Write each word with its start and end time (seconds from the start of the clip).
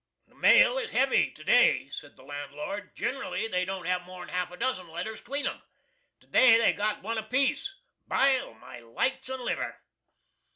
"The 0.25 0.33
mail 0.33 0.79
is 0.79 0.89
hevy, 0.89 1.29
to 1.29 1.43
day," 1.43 1.87
said 1.91 2.17
the 2.17 2.23
landlord. 2.23 2.95
"Gin'rally 2.95 3.47
they 3.47 3.65
don't 3.65 3.85
have 3.85 4.01
more'n 4.01 4.29
half 4.29 4.49
a 4.49 4.57
dozen 4.57 4.87
letters 4.87 5.21
'tween 5.21 5.45
'em. 5.45 5.61
To 6.21 6.25
day 6.27 6.57
they're 6.57 6.73
got 6.73 7.03
one 7.03 7.19
a 7.19 7.23
piece! 7.29 7.71
Bile 8.07 8.55
my 8.55 8.79
lights 8.79 9.29
and 9.29 9.43
liver!" 9.43 9.79